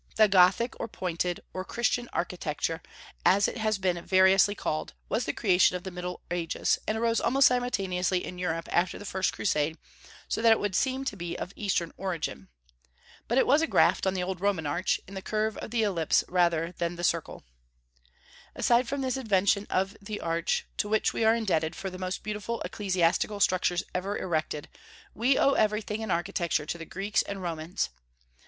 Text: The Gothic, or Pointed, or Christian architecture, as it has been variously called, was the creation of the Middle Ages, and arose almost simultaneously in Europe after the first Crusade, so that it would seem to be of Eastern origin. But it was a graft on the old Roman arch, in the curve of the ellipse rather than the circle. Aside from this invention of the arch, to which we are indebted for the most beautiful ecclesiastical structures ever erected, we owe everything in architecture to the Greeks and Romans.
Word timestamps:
The 0.15 0.27
Gothic, 0.27 0.73
or 0.79 0.87
Pointed, 0.87 1.41
or 1.53 1.63
Christian 1.63 2.09
architecture, 2.11 2.81
as 3.23 3.47
it 3.47 3.59
has 3.59 3.77
been 3.77 4.03
variously 4.03 4.55
called, 4.55 4.95
was 5.09 5.25
the 5.25 5.31
creation 5.31 5.75
of 5.77 5.83
the 5.83 5.91
Middle 5.91 6.21
Ages, 6.31 6.79
and 6.87 6.97
arose 6.97 7.21
almost 7.21 7.47
simultaneously 7.49 8.25
in 8.25 8.39
Europe 8.39 8.67
after 8.71 8.97
the 8.97 9.05
first 9.05 9.31
Crusade, 9.31 9.77
so 10.27 10.41
that 10.41 10.51
it 10.51 10.59
would 10.59 10.73
seem 10.75 11.05
to 11.05 11.15
be 11.15 11.37
of 11.37 11.53
Eastern 11.55 11.93
origin. 11.97 12.47
But 13.27 13.37
it 13.37 13.45
was 13.45 13.61
a 13.61 13.67
graft 13.67 14.07
on 14.07 14.15
the 14.15 14.23
old 14.23 14.41
Roman 14.41 14.65
arch, 14.65 14.99
in 15.07 15.13
the 15.13 15.21
curve 15.21 15.55
of 15.57 15.69
the 15.69 15.83
ellipse 15.83 16.23
rather 16.27 16.71
than 16.71 16.95
the 16.95 17.03
circle. 17.03 17.43
Aside 18.55 18.87
from 18.87 19.01
this 19.01 19.17
invention 19.17 19.67
of 19.69 19.95
the 20.01 20.19
arch, 20.19 20.65
to 20.77 20.89
which 20.89 21.13
we 21.13 21.23
are 21.23 21.35
indebted 21.35 21.75
for 21.75 21.91
the 21.91 21.99
most 21.99 22.23
beautiful 22.23 22.59
ecclesiastical 22.61 23.39
structures 23.39 23.83
ever 23.93 24.17
erected, 24.17 24.67
we 25.13 25.37
owe 25.37 25.53
everything 25.53 26.01
in 26.01 26.09
architecture 26.09 26.65
to 26.65 26.79
the 26.79 26.85
Greeks 26.85 27.21
and 27.21 27.43
Romans. 27.43 27.91